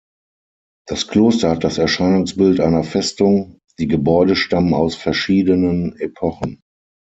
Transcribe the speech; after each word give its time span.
Das 0.87 1.07
Kloster 1.07 1.51
hat 1.51 1.63
das 1.63 1.77
Erscheinungsbild 1.77 2.59
einer 2.59 2.83
Festung, 2.83 3.59
die 3.77 3.85
Gebäude 3.87 4.35
stammen 4.35 4.73
aus 4.73 4.95
verschiedenen 4.95 5.95
Epochen. 5.95 6.59